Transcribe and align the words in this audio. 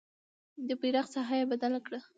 د 0.67 0.69
بیرغ 0.81 1.05
ساحه 1.13 1.35
یې 1.39 1.45
بدله 1.51 1.79
کړه. 1.85 1.99